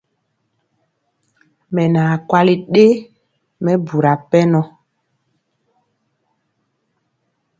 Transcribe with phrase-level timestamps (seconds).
[1.73, 2.85] Mɛ naa kwali ɗe
[3.63, 4.61] mɛbura pɛnɔ.